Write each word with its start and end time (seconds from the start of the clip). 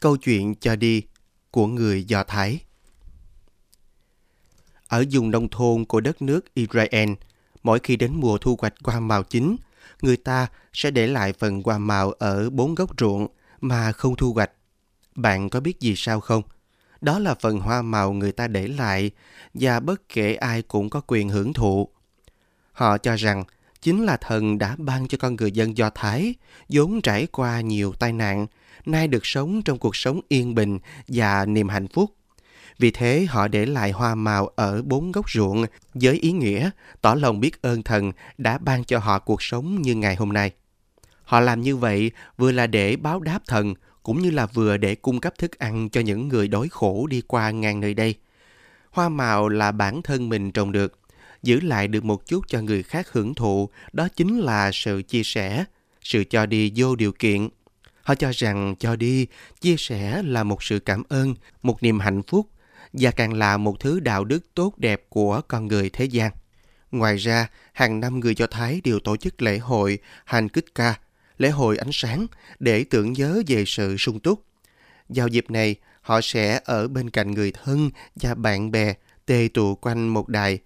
Câu 0.00 0.16
chuyện 0.16 0.54
cho 0.54 0.76
đi 0.76 1.02
của 1.50 1.66
người 1.66 2.04
Do 2.04 2.24
Thái 2.24 2.60
Ở 4.88 5.04
vùng 5.10 5.30
nông 5.30 5.48
thôn 5.48 5.84
của 5.84 6.00
đất 6.00 6.22
nước 6.22 6.54
Israel, 6.54 7.10
mỗi 7.62 7.78
khi 7.78 7.96
đến 7.96 8.12
mùa 8.14 8.38
thu 8.38 8.56
hoạch 8.60 8.74
hoa 8.84 9.00
màu 9.00 9.22
chính, 9.22 9.56
người 10.02 10.16
ta 10.16 10.46
sẽ 10.72 10.90
để 10.90 11.06
lại 11.06 11.32
phần 11.32 11.62
hoa 11.64 11.78
màu 11.78 12.12
ở 12.12 12.50
bốn 12.50 12.74
góc 12.74 12.90
ruộng 13.00 13.26
mà 13.60 13.92
không 13.92 14.16
thu 14.16 14.32
hoạch. 14.32 14.50
Bạn 15.14 15.50
có 15.50 15.60
biết 15.60 15.80
gì 15.80 15.94
sao 15.96 16.20
không? 16.20 16.42
Đó 17.00 17.18
là 17.18 17.34
phần 17.34 17.60
hoa 17.60 17.82
màu 17.82 18.12
người 18.12 18.32
ta 18.32 18.48
để 18.48 18.68
lại 18.68 19.10
và 19.54 19.80
bất 19.80 20.08
kể 20.08 20.34
ai 20.34 20.62
cũng 20.62 20.90
có 20.90 21.00
quyền 21.06 21.28
hưởng 21.28 21.52
thụ. 21.52 21.88
Họ 22.72 22.98
cho 22.98 23.16
rằng 23.16 23.44
chính 23.82 24.04
là 24.04 24.16
thần 24.16 24.58
đã 24.58 24.76
ban 24.78 25.08
cho 25.08 25.18
con 25.18 25.36
người 25.36 25.52
dân 25.52 25.76
Do 25.76 25.90
Thái 25.90 26.34
vốn 26.68 27.00
trải 27.00 27.26
qua 27.26 27.60
nhiều 27.60 27.92
tai 27.92 28.12
nạn, 28.12 28.46
nay 28.86 29.08
được 29.08 29.26
sống 29.26 29.62
trong 29.62 29.78
cuộc 29.78 29.96
sống 29.96 30.20
yên 30.28 30.54
bình 30.54 30.78
và 31.08 31.44
niềm 31.46 31.68
hạnh 31.68 31.88
phúc. 31.88 32.14
Vì 32.78 32.90
thế 32.90 33.26
họ 33.28 33.48
để 33.48 33.66
lại 33.66 33.90
hoa 33.90 34.14
màu 34.14 34.46
ở 34.46 34.82
bốn 34.82 35.12
góc 35.12 35.30
ruộng 35.30 35.64
với 35.94 36.14
ý 36.14 36.32
nghĩa 36.32 36.70
tỏ 37.00 37.14
lòng 37.14 37.40
biết 37.40 37.62
ơn 37.62 37.82
thần 37.82 38.12
đã 38.38 38.58
ban 38.58 38.84
cho 38.84 38.98
họ 38.98 39.18
cuộc 39.18 39.42
sống 39.42 39.82
như 39.82 39.94
ngày 39.94 40.16
hôm 40.16 40.32
nay. 40.32 40.50
Họ 41.22 41.40
làm 41.40 41.60
như 41.60 41.76
vậy 41.76 42.10
vừa 42.36 42.52
là 42.52 42.66
để 42.66 42.96
báo 42.96 43.20
đáp 43.20 43.38
thần 43.46 43.74
cũng 44.02 44.22
như 44.22 44.30
là 44.30 44.46
vừa 44.46 44.76
để 44.76 44.94
cung 44.94 45.20
cấp 45.20 45.38
thức 45.38 45.58
ăn 45.58 45.88
cho 45.88 46.00
những 46.00 46.28
người 46.28 46.48
đói 46.48 46.68
khổ 46.70 47.06
đi 47.06 47.20
qua 47.20 47.50
ngang 47.50 47.80
nơi 47.80 47.94
đây. 47.94 48.14
Hoa 48.90 49.08
màu 49.08 49.48
là 49.48 49.72
bản 49.72 50.02
thân 50.02 50.28
mình 50.28 50.52
trồng 50.52 50.72
được, 50.72 50.97
giữ 51.42 51.60
lại 51.60 51.88
được 51.88 52.04
một 52.04 52.26
chút 52.26 52.44
cho 52.48 52.60
người 52.60 52.82
khác 52.82 53.12
hưởng 53.12 53.34
thụ, 53.34 53.68
đó 53.92 54.08
chính 54.16 54.40
là 54.40 54.70
sự 54.72 55.02
chia 55.02 55.22
sẻ, 55.22 55.64
sự 56.02 56.24
cho 56.24 56.46
đi 56.46 56.72
vô 56.76 56.96
điều 56.96 57.12
kiện. 57.12 57.48
Họ 58.02 58.14
cho 58.14 58.30
rằng 58.34 58.74
cho 58.78 58.96
đi, 58.96 59.26
chia 59.60 59.76
sẻ 59.78 60.22
là 60.22 60.44
một 60.44 60.62
sự 60.62 60.78
cảm 60.78 61.02
ơn, 61.08 61.34
một 61.62 61.82
niềm 61.82 62.00
hạnh 62.00 62.22
phúc 62.22 62.46
và 62.92 63.10
càng 63.10 63.34
là 63.34 63.56
một 63.56 63.80
thứ 63.80 64.00
đạo 64.00 64.24
đức 64.24 64.54
tốt 64.54 64.78
đẹp 64.78 65.02
của 65.08 65.40
con 65.48 65.66
người 65.66 65.90
thế 65.90 66.04
gian. 66.04 66.32
Ngoài 66.90 67.16
ra, 67.16 67.48
hàng 67.72 68.00
năm 68.00 68.20
người 68.20 68.34
Do 68.34 68.46
Thái 68.46 68.80
đều 68.84 69.00
tổ 69.00 69.16
chức 69.16 69.42
lễ 69.42 69.58
hội 69.58 69.98
Hành 70.24 70.48
Kích 70.48 70.74
Ca, 70.74 70.94
lễ 71.38 71.50
hội 71.50 71.76
ánh 71.76 71.90
sáng 71.92 72.26
để 72.58 72.84
tưởng 72.84 73.12
nhớ 73.12 73.42
về 73.46 73.64
sự 73.66 73.96
sung 73.96 74.20
túc. 74.20 74.44
Vào 75.08 75.28
dịp 75.28 75.50
này, 75.50 75.76
họ 76.00 76.20
sẽ 76.20 76.60
ở 76.64 76.88
bên 76.88 77.10
cạnh 77.10 77.30
người 77.30 77.52
thân 77.52 77.90
và 78.16 78.34
bạn 78.34 78.70
bè 78.70 78.94
tề 79.26 79.48
tụ 79.54 79.74
quanh 79.74 80.08
một 80.08 80.28
đài, 80.28 80.58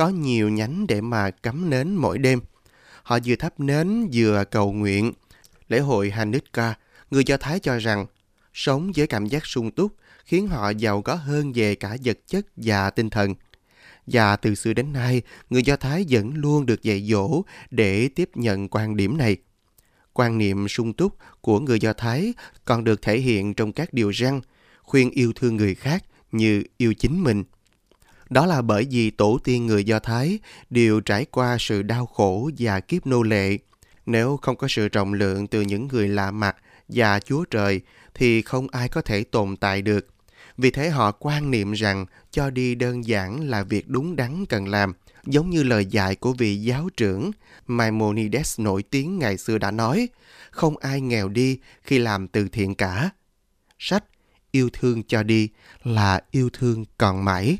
có 0.00 0.08
nhiều 0.08 0.48
nhánh 0.48 0.86
để 0.86 1.00
mà 1.00 1.30
cắm 1.30 1.70
nến 1.70 1.94
mỗi 1.94 2.18
đêm. 2.18 2.40
Họ 3.02 3.18
vừa 3.24 3.36
thắp 3.36 3.60
nến 3.60 4.08
vừa 4.12 4.44
cầu 4.50 4.72
nguyện. 4.72 5.12
Lễ 5.68 5.80
hội 5.80 6.10
Hanukkah, 6.10 6.78
người 7.10 7.22
Do 7.26 7.36
Thái 7.36 7.60
cho 7.60 7.78
rằng 7.78 8.06
sống 8.54 8.92
với 8.96 9.06
cảm 9.06 9.26
giác 9.26 9.46
sung 9.46 9.70
túc 9.70 9.96
khiến 10.24 10.48
họ 10.48 10.70
giàu 10.70 11.02
có 11.02 11.14
hơn 11.14 11.52
về 11.52 11.74
cả 11.74 11.96
vật 12.04 12.18
chất 12.26 12.46
và 12.56 12.90
tinh 12.90 13.10
thần. 13.10 13.34
Và 14.06 14.36
từ 14.36 14.54
xưa 14.54 14.72
đến 14.72 14.92
nay, 14.92 15.22
người 15.50 15.62
Do 15.62 15.76
Thái 15.76 16.06
vẫn 16.10 16.34
luôn 16.34 16.66
được 16.66 16.82
dạy 16.82 17.06
dỗ 17.10 17.42
để 17.70 18.08
tiếp 18.08 18.30
nhận 18.34 18.68
quan 18.68 18.96
điểm 18.96 19.18
này. 19.18 19.36
Quan 20.12 20.38
niệm 20.38 20.68
sung 20.68 20.92
túc 20.92 21.16
của 21.40 21.60
người 21.60 21.80
Do 21.80 21.92
Thái 21.92 22.34
còn 22.64 22.84
được 22.84 23.02
thể 23.02 23.18
hiện 23.18 23.54
trong 23.54 23.72
các 23.72 23.92
điều 23.92 24.12
răn, 24.12 24.40
khuyên 24.82 25.10
yêu 25.10 25.32
thương 25.32 25.56
người 25.56 25.74
khác 25.74 26.04
như 26.32 26.62
yêu 26.76 26.94
chính 26.94 27.22
mình. 27.22 27.44
Đó 28.30 28.46
là 28.46 28.62
bởi 28.62 28.86
vì 28.90 29.10
tổ 29.10 29.38
tiên 29.44 29.66
người 29.66 29.84
Do 29.84 29.98
Thái 29.98 30.38
đều 30.70 31.00
trải 31.00 31.24
qua 31.24 31.56
sự 31.60 31.82
đau 31.82 32.06
khổ 32.06 32.50
và 32.58 32.80
kiếp 32.80 33.06
nô 33.06 33.22
lệ. 33.22 33.58
Nếu 34.06 34.36
không 34.42 34.56
có 34.56 34.68
sự 34.68 34.88
trọng 34.88 35.12
lượng 35.12 35.46
từ 35.46 35.60
những 35.60 35.88
người 35.88 36.08
lạ 36.08 36.30
mặt 36.30 36.56
và 36.88 37.20
Chúa 37.20 37.44
Trời 37.44 37.80
thì 38.14 38.42
không 38.42 38.66
ai 38.68 38.88
có 38.88 39.02
thể 39.02 39.24
tồn 39.24 39.56
tại 39.56 39.82
được. 39.82 40.06
Vì 40.56 40.70
thế 40.70 40.90
họ 40.90 41.12
quan 41.12 41.50
niệm 41.50 41.72
rằng 41.72 42.06
cho 42.30 42.50
đi 42.50 42.74
đơn 42.74 43.06
giản 43.06 43.48
là 43.48 43.62
việc 43.62 43.88
đúng 43.88 44.16
đắn 44.16 44.46
cần 44.46 44.68
làm, 44.68 44.92
giống 45.26 45.50
như 45.50 45.62
lời 45.62 45.86
dạy 45.86 46.16
của 46.16 46.32
vị 46.32 46.56
giáo 46.56 46.88
trưởng 46.96 47.30
Maimonides 47.66 48.60
nổi 48.60 48.82
tiếng 48.82 49.18
ngày 49.18 49.36
xưa 49.36 49.58
đã 49.58 49.70
nói, 49.70 50.08
không 50.50 50.76
ai 50.76 51.00
nghèo 51.00 51.28
đi 51.28 51.58
khi 51.82 51.98
làm 51.98 52.28
từ 52.28 52.48
thiện 52.48 52.74
cả. 52.74 53.10
Sách 53.78 54.04
Yêu 54.50 54.70
thương 54.72 55.02
cho 55.02 55.22
đi 55.22 55.48
là 55.82 56.20
yêu 56.30 56.50
thương 56.52 56.84
còn 56.98 57.24
mãi. 57.24 57.58